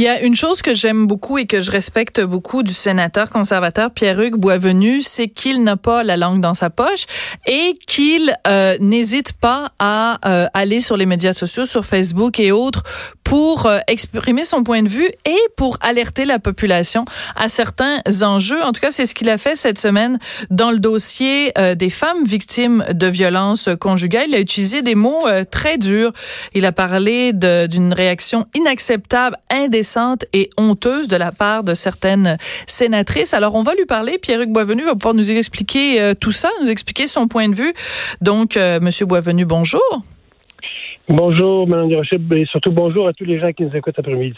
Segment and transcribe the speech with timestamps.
[0.00, 3.28] Il y a une chose que j'aime beaucoup et que je respecte beaucoup du sénateur
[3.28, 7.04] conservateur Pierre-Hugues Boisvenu, c'est qu'il n'a pas la langue dans sa poche
[7.46, 12.50] et qu'il euh, n'hésite pas à euh, aller sur les médias sociaux, sur Facebook et
[12.50, 12.82] autres,
[13.24, 17.04] pour euh, exprimer son point de vue et pour alerter la population
[17.36, 18.62] à certains enjeux.
[18.62, 22.24] En tout cas, c'est ce qu'il a fait cette semaine dans le dossier des femmes
[22.24, 24.28] victimes de violences conjugales.
[24.28, 26.12] Il a utilisé des mots très durs.
[26.54, 29.89] Il a parlé d'une réaction inacceptable, indécente
[30.32, 32.36] et honteuse de la part de certaines
[32.66, 33.34] sénatrices.
[33.34, 34.18] Alors, on va lui parler.
[34.18, 37.72] Pierre-Hugues Boisvenu va pouvoir nous expliquer euh, tout ça, nous expliquer son point de vue.
[38.20, 39.82] Donc, euh, Monsieur Boisvenu, bonjour.
[41.08, 44.36] Bonjour, Mme Rochette, et surtout bonjour à tous les gens qui nous écoutent après-midi,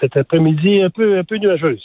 [0.00, 1.82] cet après-midi un peu, un peu nuageuse.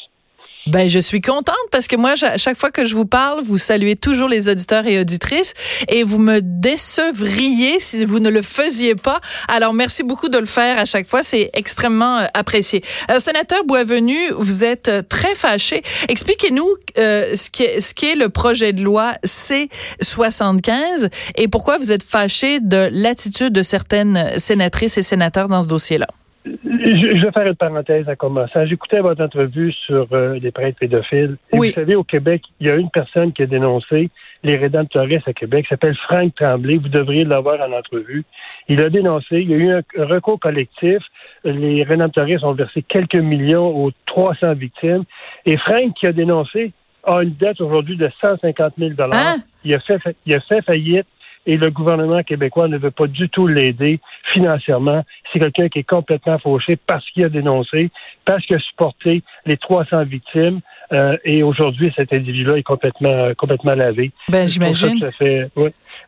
[0.65, 3.57] Ben, je suis contente parce que moi, à chaque fois que je vous parle, vous
[3.57, 5.53] saluez toujours les auditeurs et auditrices
[5.89, 9.19] et vous me décevriez si vous ne le faisiez pas.
[9.49, 11.21] Alors, merci beaucoup de le faire à chaque fois.
[11.21, 12.81] C'est extrêmement euh, apprécié.
[13.11, 15.83] Euh, sénateur Boisvenu, vous êtes euh, très fâché.
[16.07, 21.91] Expliquez-nous ce, qui est, ce qui est le projet de loi C-75 et pourquoi vous
[21.91, 26.07] êtes fâché de l'attitude de certaines sénatrices et sénateurs dans ce dossier-là?
[26.45, 28.67] Je, vais faire une parenthèse à commencer.
[28.67, 31.37] J'écoutais votre entrevue sur euh, les prêtres pédophiles.
[31.51, 34.09] Vous savez, au Québec, il y a une personne qui a dénoncé
[34.43, 36.77] les rédemptoristes à Québec, s'appelle Franck Tremblay.
[36.77, 38.25] Vous devriez l'avoir en entrevue.
[38.67, 40.99] Il a dénoncé, il y a eu un, recours collectif.
[41.45, 45.03] Les rédemptoristes ont versé quelques millions aux 300 victimes.
[45.45, 46.73] Et Franck, qui a dénoncé,
[47.05, 49.35] a une dette aujourd'hui de 150 000 hein?
[49.63, 51.07] Il a fait, il a fait faillite
[51.45, 53.99] et le gouvernement québécois ne veut pas du tout l'aider
[54.33, 55.03] financièrement.
[55.31, 57.91] C'est quelqu'un qui est complètement fauché parce qu'il a dénoncé,
[58.25, 60.61] parce qu'il a supporté les 300 victimes.
[60.91, 64.11] Euh, et aujourd'hui, cet individu-là est complètement, complètement lavé.
[64.29, 64.99] Ben, j'imagine.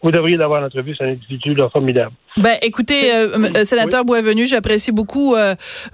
[0.02, 2.12] Vous devriez l'avoir en entrevue, c'est un individu formidable.
[2.38, 5.36] Ben, écoutez, euh, euh, sénateur Boisvenu, j'apprécie beaucoup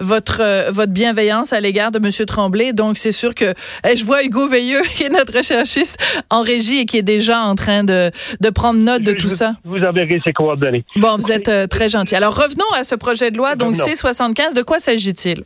[0.00, 2.26] votre votre bienveillance à l'égard de M.
[2.26, 2.72] Tremblay.
[2.72, 3.54] Donc, c'est sûr que
[3.84, 5.96] je vois Hugo Veilleux, qui est notre recherchiste
[6.30, 8.10] en régie et qui est déjà en train de,
[8.40, 9.54] de prendre note de tout ça.
[9.64, 10.84] Vous enverrez ses coordonnées.
[10.96, 12.16] Bon, vous êtes très gentil.
[12.16, 13.54] Alors, revenons à ce projet de loi.
[13.54, 15.44] Donc, C-75, de quoi s'agit-il?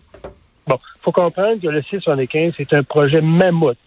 [0.67, 3.79] Bon, faut comprendre que le C-75, c'est un projet mammouth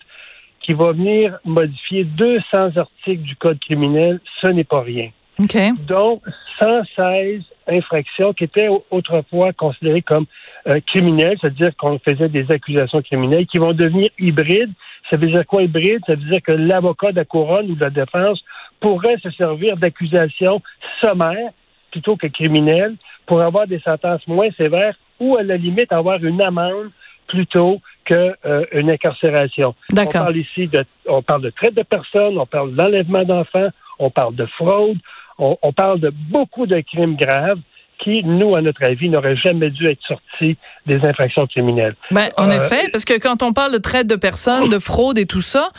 [0.62, 4.20] qui va venir modifier 200 articles du Code criminel.
[4.42, 5.10] Ce n'est pas rien.
[5.40, 5.72] Okay.
[5.88, 6.22] Donc,
[6.60, 10.26] 116 infractions qui étaient autrefois considérées comme
[10.68, 14.74] euh, criminelles, c'est-à-dire qu'on faisait des accusations criminelles, qui vont devenir hybrides.
[15.10, 16.02] Ça veut dire quoi hybride?
[16.06, 18.44] Ça veut dire que l'avocat de la couronne ou de la défense
[18.80, 20.62] pourrait se servir d'accusations
[21.02, 21.52] sommaires
[21.92, 22.96] plutôt que criminelles
[23.26, 26.92] pour avoir des sentences moins sévères ou à la limite avoir une amende
[27.28, 29.76] plutôt qu'une euh, incarcération.
[29.98, 33.70] On parle ici de, on parle de traite de personnes, on parle d'enlèvement d'enfants,
[34.00, 34.98] on parle de fraude,
[35.40, 37.62] on, parle de beaucoup de crimes graves
[38.04, 41.96] qui, nous, à notre avis, n'auraient jamais dû être sortis des infractions criminelles.
[42.12, 45.20] Ben, en euh, effet, parce que quand on parle de traite de personnes, de fraude
[45.20, 45.70] et tout ça,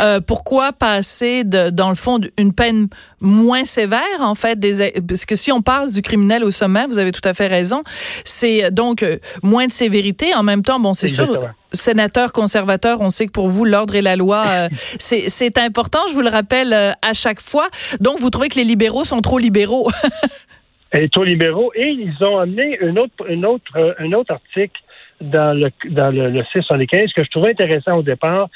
[0.00, 2.88] euh, pourquoi passer de, dans le fond une peine
[3.20, 6.98] moins sévère en fait des parce que si on passe du criminel au sommet, vous
[6.98, 7.82] avez tout à fait raison,
[8.24, 10.34] c'est donc euh, moins de sévérité.
[10.34, 11.38] En même temps, bon, c'est sûr
[11.72, 14.68] sénateur conservateur, on sait que pour vous, l'ordre et la loi, euh,
[14.98, 17.68] c'est important, je vous le rappelle à chaque fois.
[18.00, 19.90] Donc, vous trouvez que les libéraux sont trop libéraux?
[20.92, 21.72] et libéraux.
[21.74, 23.12] Et ils ont amené un autre,
[23.44, 24.80] autre, un autre article
[25.20, 28.48] dans le, dans le, le 675 que je trouvais intéressant au départ.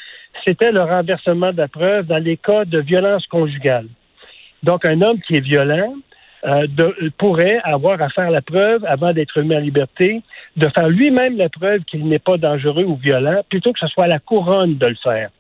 [0.47, 3.87] C'était le renversement de la preuve dans les cas de violence conjugale.
[4.63, 5.95] Donc, un homme qui est violent
[6.45, 6.67] euh,
[7.19, 10.23] pourrait avoir à faire la preuve avant d'être mis en liberté,
[10.57, 14.09] de faire lui-même la preuve qu'il n'est pas dangereux ou violent, plutôt que ce soit
[14.09, 15.31] la couronne de le faire.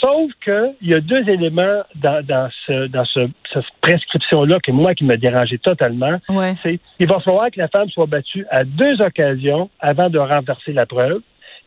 [0.00, 4.94] Sauf qu'il y a deux éléments dans, dans, ce, dans ce, cette prescription-là que moi
[4.94, 6.18] qui me dérangeait totalement.
[6.62, 10.72] C'est il va falloir que la femme soit battue à deux occasions avant de renverser
[10.72, 11.20] la preuve.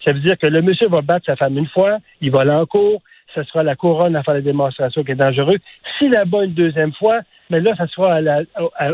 [0.06, 2.52] Ça veut dire que le monsieur va battre sa femme une fois, il va aller
[2.52, 3.02] en cours,
[3.36, 5.58] ce sera la couronne à faire la démonstration qui est dangereux.
[5.98, 7.20] S'il la bat une deuxième fois,
[7.50, 8.20] mais là, ça sera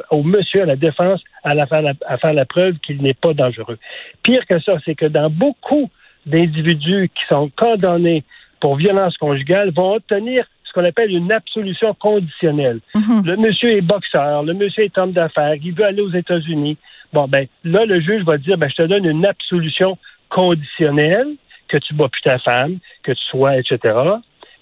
[0.09, 3.13] au monsieur, à la défense, à, la faire, la, à faire la preuve qu'il n'est
[3.13, 3.77] pas dangereux.
[4.23, 5.89] Pire que ça, c'est que dans beaucoup
[6.25, 8.23] d'individus qui sont condamnés
[8.59, 12.79] pour violence conjugale vont obtenir ce qu'on appelle une absolution conditionnelle.
[12.95, 13.25] Mhm.
[13.25, 16.77] Le monsieur est boxeur, le monsieur est homme d'affaires, il veut aller aux États-Unis.
[17.13, 19.97] Bon, ben là, le juge va dire, ben, je te donne une absolution
[20.29, 21.35] conditionnelle,
[21.67, 23.79] que tu bats plus ta femme, que tu sois, etc.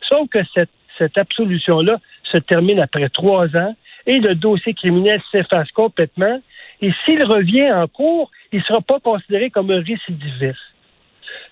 [0.10, 2.00] Sauf que cette, cette absolution-là
[2.32, 3.76] se termine après trois ans
[4.08, 6.42] et le dossier criminel s'efface complètement.
[6.82, 10.60] Et s'il revient en cours, il ne sera pas considéré comme un récidiviste.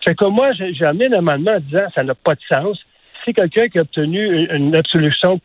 [0.05, 2.79] Fait que moi, j'ai amené un amendement en disant ça n'a pas de sens.
[3.23, 5.39] si quelqu'un qui a obtenu une absolution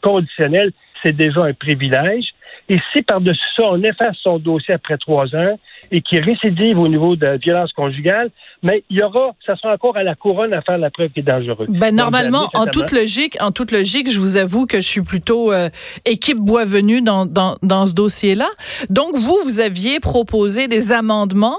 [0.00, 0.72] conditionnelle,
[1.02, 2.26] c'est déjà un privilège.
[2.68, 5.58] Et si par-dessus ça, on efface son dossier après trois ans
[5.90, 8.30] et qu'il récidive au niveau de violence conjugale,
[8.62, 11.20] mais il y aura, ça sera encore à la couronne à faire la preuve qui
[11.20, 11.68] est dangereuse.
[11.68, 15.52] Ben, normalement, en toute logique, en toute logique, je vous avoue que je suis plutôt
[15.52, 15.68] euh,
[16.06, 18.48] équipe bois-venue dans, dans, dans, ce dossier-là.
[18.88, 21.58] Donc, vous, vous aviez proposé des amendements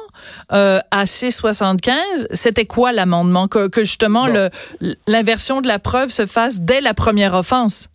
[0.51, 1.93] euh, à C75.
[2.31, 3.47] C'était quoi l'amendement?
[3.47, 4.25] Que, que justement,
[5.07, 7.89] l'inversion de la preuve se fasse dès la première offense?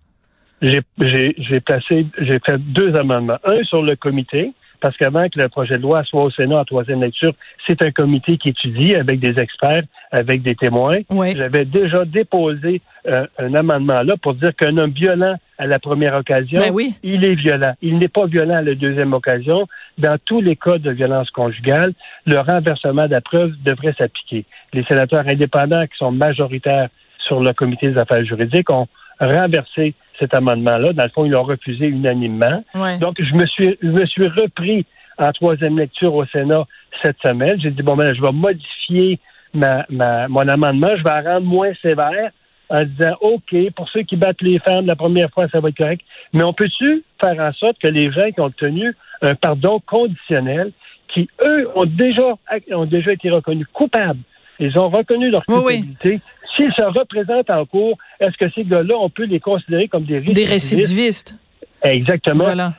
[0.62, 3.38] J'ai placé, j'ai fait deux amendements.
[3.44, 6.64] Un sur le comité, parce qu'avant que le projet de loi soit au Sénat en
[6.64, 7.32] troisième lecture,
[7.66, 10.98] c'est un comité qui étudie avec des experts, avec des témoins.
[11.10, 16.14] J'avais déjà déposé euh, un amendement là pour dire qu'un homme violent à la première
[16.14, 16.94] occasion, ben oui.
[17.02, 17.74] il est violent.
[17.82, 19.66] Il n'est pas violent à la deuxième occasion.
[19.98, 21.92] Dans tous les cas de violence conjugale,
[22.24, 24.46] le renversement de la preuve devrait s'appliquer.
[24.72, 28.88] Les sénateurs indépendants qui sont majoritaires sur le comité des affaires juridiques ont
[29.20, 30.92] renversé cet amendement-là.
[30.92, 32.62] Dans le fond, ils l'ont refusé unanimement.
[32.98, 34.86] Donc, je me suis, je me suis repris
[35.18, 36.64] en troisième lecture au Sénat
[37.02, 37.60] cette semaine.
[37.60, 39.18] J'ai dit, bon, ben, je vais modifier
[39.54, 40.96] ma, ma, mon amendement.
[40.96, 42.30] Je vais la rendre moins sévère
[42.70, 45.76] en disant, OK, pour ceux qui battent les femmes la première fois, ça va être
[45.76, 46.04] correct.
[46.32, 50.72] Mais on peut-tu faire en sorte que les gens qui ont obtenu un pardon conditionnel,
[51.08, 52.34] qui, eux, ont déjà,
[52.72, 54.20] ont déjà été reconnus coupables,
[54.60, 56.20] ils ont reconnu leur culpabilité,
[56.56, 60.18] S'ils se représentent en cours, est-ce que ces gars-là, on peut les considérer comme des
[60.18, 60.46] récidivistes?
[60.46, 61.34] Des récidivistes?
[61.82, 62.44] Exactement.
[62.44, 62.74] Voilà.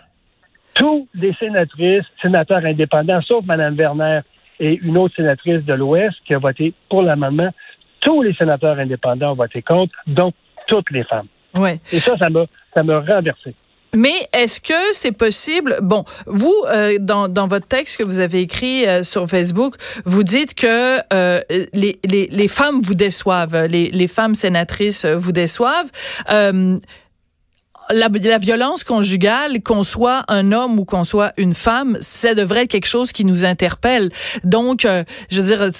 [0.73, 4.21] Tous les sénatrices, sénateurs indépendants, sauf Mme Werner
[4.59, 7.49] et une autre sénatrice de l'Ouest qui a voté pour l'amendement,
[7.99, 10.33] tous les sénateurs indépendants ont voté contre, donc
[10.67, 11.27] toutes les femmes.
[11.53, 11.79] Ouais.
[11.91, 13.53] Et ça, ça m'a, ça m'a renversé.
[13.93, 15.77] Mais est-ce que c'est possible?
[15.81, 20.23] Bon, vous euh, dans, dans votre texte que vous avez écrit euh, sur Facebook, vous
[20.23, 21.41] dites que euh,
[21.73, 25.89] les, les, les, femmes vous déçoivent, les, les femmes sénatrices vous déçoivent.
[27.89, 32.63] La, la, violence conjugale, qu'on soit un homme ou qu'on soit une femme, ça devrait
[32.63, 34.09] être quelque chose qui nous interpelle.
[34.45, 34.87] Donc,
[35.29, 35.71] je veux dire,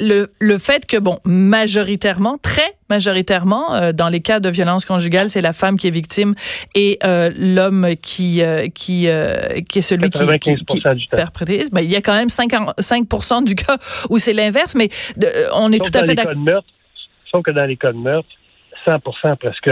[0.00, 5.30] le, le fait que, bon, majoritairement, très majoritairement, euh, dans les cas de violence conjugale,
[5.30, 6.34] c'est la femme qui est victime
[6.74, 9.08] et euh, l'homme qui, euh, qui,
[9.68, 10.80] qui est celui qui, qui, qui
[11.10, 11.64] perpétré.
[11.72, 13.76] Ben, il y a quand même 5, 5 du cas
[14.10, 14.88] où c'est l'inverse, mais
[15.54, 16.34] on est tout à fait d'accord.
[17.30, 18.28] Sauf que dans les cas de meurtre,
[18.86, 19.70] 100 presque,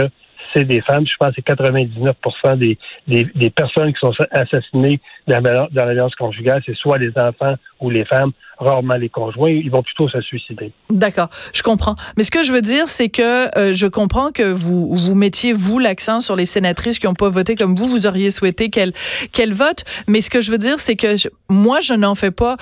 [0.53, 1.05] c'est des femmes.
[1.05, 2.15] Je pense que c'est 99
[2.57, 2.77] des,
[3.07, 7.11] des, des, personnes qui sont assassinées dans la, dans la violence conjugale, c'est soit les
[7.17, 10.71] enfants ou les femmes rarement les conjoints, ils vont plutôt se suicider.
[10.89, 11.95] D'accord, je comprends.
[12.17, 15.53] Mais ce que je veux dire, c'est que euh, je comprends que vous vous mettiez
[15.53, 17.87] vous l'accent sur les sénatrices qui n'ont pas voté comme vous.
[17.87, 18.93] Vous auriez souhaité qu'elles
[19.31, 19.83] qu'elles votent.
[20.07, 21.15] Mais ce que je veux dire, c'est que
[21.49, 22.57] moi, je n'en fais pas.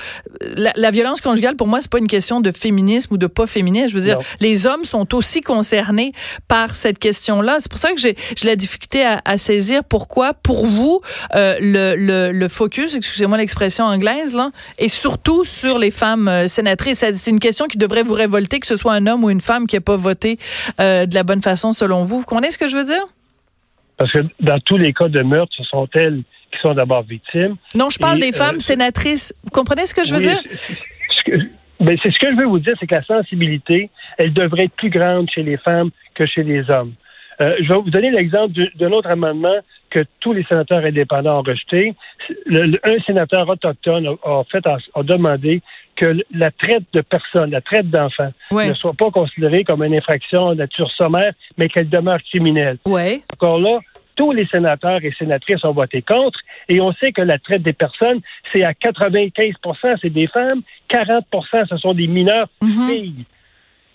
[0.56, 3.89] La, violence conjugale, pour moi, c'est pas une question de féminisme ou de pas féminisme.
[3.89, 6.13] Je veux dire, les hommes sont aussi concernés
[6.47, 7.57] par cette question-là.
[7.59, 11.01] C'est pour ça que j'ai la difficulté à, à, saisir pourquoi, pour vous,
[11.35, 16.47] euh, le, le, le focus, excusez-moi l'expression anglaise, là, est surtout sur les femmes euh,
[16.47, 17.03] sénatrices.
[17.13, 19.67] C'est une question qui devrait vous révolter, que ce soit un homme ou une femme
[19.67, 20.37] qui n'a pas voté
[20.79, 22.19] euh, de la bonne façon selon vous.
[22.19, 23.03] Vous comprenez ce que je veux dire?
[23.97, 27.55] Parce que dans tous les cas de meurtre, ce sont elles qui sont d'abord victimes.
[27.75, 29.33] Non, je parle des euh, femmes sénatrices.
[29.43, 30.41] Vous comprenez ce que je veux dire?
[31.81, 34.75] Ben, c'est ce que je veux vous dire, c'est que la sensibilité, elle devrait être
[34.75, 36.93] plus grande chez les femmes que chez les hommes.
[37.39, 39.59] je vais vous donner l'exemple d'un autre amendement
[39.91, 41.93] que tous les sénateurs indépendants ont rejeté.
[42.50, 45.62] un sénateur autochtone a, fait a, demandé
[45.95, 50.51] que la traite de personnes, la traite d'enfants, ne soit pas considérée comme une infraction
[50.51, 52.77] de nature sommaire, mais qu'elle demeure criminelle.
[52.86, 53.21] Ouais.
[53.33, 53.79] Encore là,
[54.15, 57.74] tous les sénateurs et sénatrices ont voté contre, et on sait que la traite des
[57.74, 58.21] personnes,
[58.51, 59.53] c'est à 95
[60.01, 61.25] c'est des femmes, 40
[61.69, 62.89] ce sont des mineurs mm-hmm.
[62.89, 63.25] filles.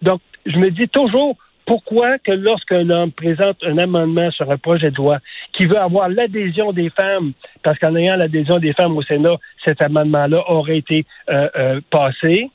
[0.02, 1.36] Donc, je me dis toujours,
[1.66, 5.18] pourquoi que lorsqu'un homme présente un amendement sur un projet de loi
[5.52, 7.32] qui veut avoir l'adhésion des femmes,
[7.62, 12.50] parce qu'en ayant l'adhésion des femmes au Sénat, cet amendement-là aurait été euh, euh, passé,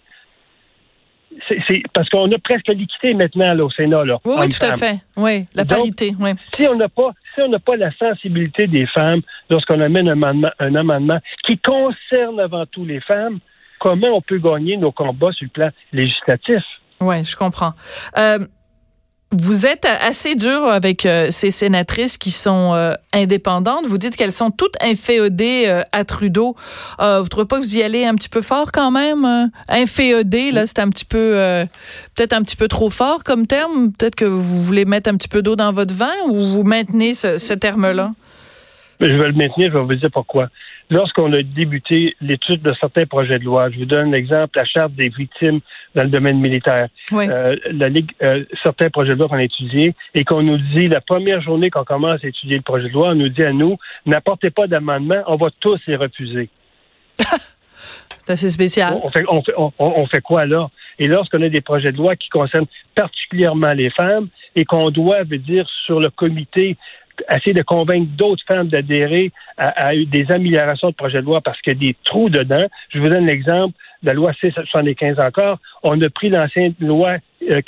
[1.47, 4.05] c'est parce qu'on a presque l'équité maintenant là, au Sénat.
[4.05, 4.99] Là, oui, oui tout à fait.
[5.17, 6.13] Oui, la parité.
[6.19, 6.31] oui.
[6.53, 10.13] Si on n'a pas, si on n'a pas la sensibilité des femmes lorsqu'on amène un
[10.13, 13.39] amendement, un amendement qui concerne avant tout les femmes,
[13.79, 16.63] comment on peut gagner nos combats sur le plan législatif?
[16.99, 17.73] Oui, je comprends.
[18.17, 18.39] Euh,
[19.31, 23.85] vous êtes assez dur avec euh, ces sénatrices qui sont euh, indépendantes.
[23.87, 26.55] Vous dites qu'elles sont toutes inféodées euh, à Trudeau.
[26.99, 29.49] vous trouvez pas que vous y allez un petit peu fort quand même?
[29.69, 31.35] inféodées, là, c'est un petit peu,
[32.15, 33.91] peut-être un petit peu trop fort comme terme.
[33.93, 37.13] Peut-être que vous voulez mettre un petit peu d'eau dans votre vin ou vous maintenez
[37.13, 38.11] ce, ce terme-là?
[38.99, 40.49] Je vais le maintenir, je vais vous dire pourquoi.
[40.91, 44.91] Lorsqu'on a débuté l'étude de certains projets de loi, je vous donne l'exemple, la charte
[44.91, 45.61] des victimes
[45.95, 49.95] dans le domaine militaire, euh, la Ligue, euh, certains projets de loi qu'on a étudiés,
[50.13, 53.11] et qu'on nous dit, la première journée qu'on commence à étudier le projet de loi,
[53.11, 56.49] on nous dit à nous, n'apportez pas d'amendement, on va tous les refuser.
[57.17, 58.99] C'est assez spécial.
[59.01, 60.67] On fait, on, fait, on fait quoi là?
[61.01, 65.23] Et lorsqu'on a des projets de loi qui concernent particulièrement les femmes et qu'on doit,
[65.23, 66.77] dire, sur le comité,
[67.29, 71.59] essayer de convaincre d'autres femmes d'adhérer à, à, des améliorations de projets de loi parce
[71.61, 72.65] qu'il y a des trous dedans.
[72.89, 75.59] Je vous donne l'exemple de la loi C-75 encore.
[75.83, 77.17] On a pris l'ancienne loi
[77.49, 77.61] euh,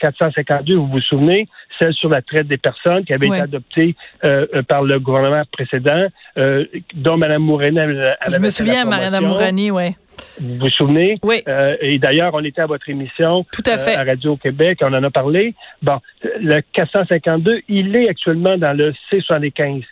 [0.00, 4.46] 452, vous vous souvenez, celle sur la traite des personnes qui avait été adoptée euh,
[4.54, 6.06] euh, par le gouvernement précédent,
[6.38, 6.64] euh,
[6.94, 9.94] dont Mme Mourani avait Je me souviens, Mme Mourani, oui.
[10.40, 11.18] Vous vous souvenez?
[11.22, 11.42] Oui.
[11.48, 13.94] Euh, et d'ailleurs, on était à votre émission Tout à, fait.
[13.96, 15.54] à Radio-Québec, on en a parlé.
[15.82, 19.84] Bon, le 452, il est actuellement dans le C75.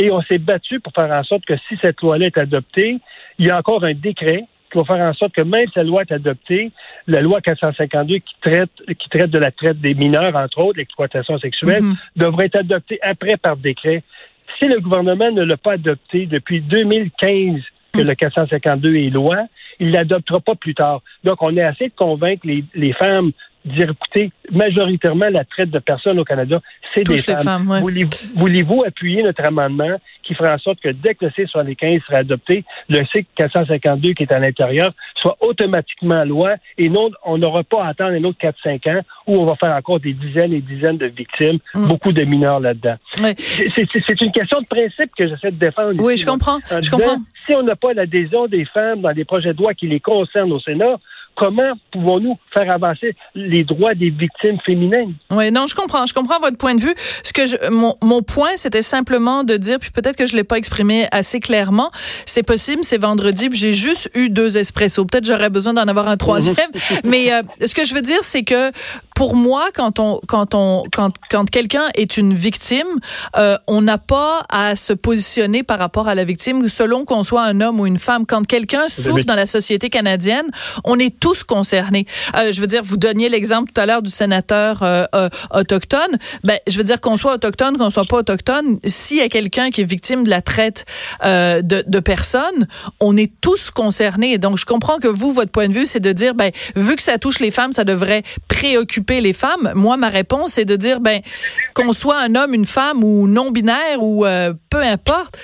[0.00, 2.98] Et on s'est battu pour faire en sorte que si cette loi-là est adoptée,
[3.38, 5.84] il y a encore un décret qui va faire en sorte que même si la
[5.84, 6.70] loi est adoptée,
[7.06, 11.38] la loi 452 qui traite, qui traite de la traite des mineurs, entre autres, l'exploitation
[11.38, 12.20] sexuelle, mm -hmm.
[12.22, 14.02] devrait être adoptée après par décret.
[14.58, 17.60] Si le gouvernement ne l'a pas adopté depuis 2015,
[17.92, 19.46] que le 452 est loi,
[19.80, 21.02] il l'adoptera pas plus tard.
[21.24, 23.32] Donc, on est assez de convaincre les, les femmes
[23.64, 26.60] dire, écoutez, majoritairement, la traite de personnes au Canada,
[26.94, 27.42] c'est des femmes.
[27.42, 28.06] femmes ouais.
[28.36, 32.64] Voulez-vous appuyer notre amendement qui fera en sorte que dès que le C-75 sera adopté,
[32.88, 37.88] le C-452 qui est à l'intérieur soit automatiquement loi et non, on n'aura pas à
[37.88, 41.06] attendre un autre 4-5 ans où on va faire encore des dizaines et dizaines de
[41.06, 41.88] victimes, mm.
[41.88, 42.96] beaucoup de mineurs là-dedans.
[43.38, 45.94] C'est une question de principe que j'essaie de défendre.
[46.02, 46.58] Oui, ici, je comprends.
[46.70, 47.18] En je comprends.
[47.46, 50.52] Si on n'a pas l'adhésion des femmes dans les projets de loi qui les concernent
[50.52, 50.98] au Sénat,
[51.38, 55.14] comment pouvons-nous faire avancer les droits des victimes féminines?
[55.30, 56.04] Oui, non, je comprends.
[56.04, 56.94] Je comprends votre point de vue.
[57.22, 60.44] Ce que je, mon, mon point, c'était simplement de dire, puis peut-être que je l'ai
[60.44, 61.90] pas exprimé assez clairement,
[62.26, 65.04] c'est possible, c'est vendredi, puis j'ai juste eu deux espressos.
[65.04, 66.56] Peut-être j'aurais besoin d'en avoir un troisième.
[67.04, 68.72] mais euh, ce que je veux dire, c'est que
[69.14, 72.86] pour moi, quand on, quand on, quand, quand quelqu'un est une victime,
[73.36, 77.42] euh, on n'a pas à se positionner par rapport à la victime selon qu'on soit
[77.42, 78.26] un homme ou une femme.
[78.26, 80.46] Quand quelqu'un souffre dans la société canadienne,
[80.84, 82.06] on est tous concernés.
[82.36, 86.18] Euh, je veux dire, vous donniez l'exemple tout à l'heure du sénateur euh, euh, autochtone.
[86.44, 89.70] Ben, je veux dire qu'on soit autochtone, qu'on soit pas autochtone, s'il y a quelqu'un
[89.70, 90.84] qui est victime de la traite
[91.22, 92.66] de, personnes,
[93.00, 94.38] on est tous concernés.
[94.38, 97.02] Donc, je comprends que vous, votre point de vue, c'est de dire, ben, vu que
[97.02, 99.72] ça touche les femmes, ça devrait préoccuper les femmes.
[99.74, 101.20] Moi, ma réponse, c'est de dire, ben,
[101.74, 104.24] qu'on soit un homme, une femme ou non binaire ou
[104.70, 105.36] peu importe,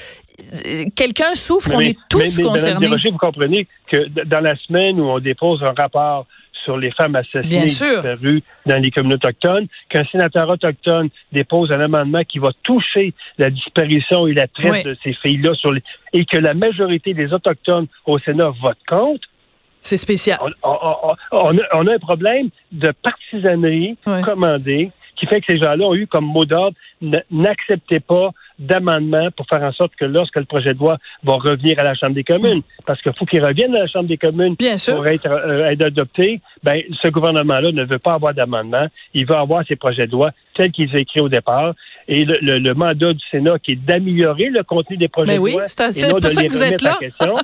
[0.94, 2.88] quelqu'un souffre, mais, on est tous mais, concernés.
[2.88, 6.26] Vous comprenez que dans la semaine où on dépose un rapport
[6.64, 12.24] sur les femmes assassinées disparues dans les communautés autochtones, qu'un sénateur autochtone dépose un amendement
[12.24, 14.82] qui va toucher la disparition et la traite oui.
[14.82, 15.82] de ces filles-là sur les...
[16.12, 19.28] et que la majorité des autochtones au Sénat votent contre,
[19.80, 20.38] c'est spécial.
[20.40, 24.22] On, on, on, on, a un problème de partisanerie oui.
[24.22, 26.76] commandée qui fait que ces gens-là ont eu comme mot d'ordre
[27.30, 31.78] n'acceptez pas d'amendement pour faire en sorte que lorsque le projet de loi va revenir
[31.78, 34.54] à la Chambre des communes, parce qu'il faut qu'il revienne à la Chambre des communes
[34.54, 34.96] Bien sûr.
[34.96, 38.87] pour être, euh, être adopté, ben, ce gouvernement-là ne veut pas avoir d'amendement.
[39.12, 41.75] Il veut avoir ses projets de loi tels qu'ils ont écrits au départ.
[42.06, 45.38] Et le, le, le, mandat du Sénat qui est d'améliorer le contenu des projets Mais
[45.38, 45.66] de oui, loi.
[45.66, 46.99] C'est pour ça que vous êtes là.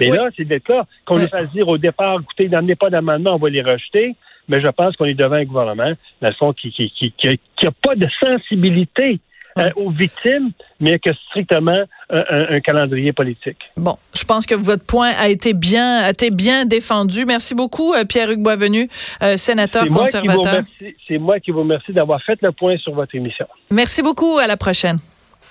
[0.00, 0.16] Mais oui.
[0.16, 0.84] là, c'est le cas.
[1.04, 1.22] Qu'on oui.
[1.22, 4.16] nous fasse dire au départ, écoutez, n'amenez pas d'amendement, on va les rejeter
[4.48, 7.40] mais je pense qu'on est devant un gouvernement, dans le fond, qui n'a qui, qui,
[7.56, 9.20] qui a pas de sensibilité
[9.58, 13.58] euh, aux victimes, mais que strictement un, un, un, calendrier politique.
[13.76, 17.24] Bon, je pense que votre point a été bien, a été bien défendu.
[17.26, 18.88] Merci beaucoup, euh, Pierre-Hugues Boisvenu,
[19.22, 20.62] euh, sénateur conservateur.
[21.06, 23.46] C'est moi qui vous remercie d'avoir fait le point sur votre émission.
[23.70, 24.38] Merci beaucoup.
[24.38, 24.98] À la prochaine.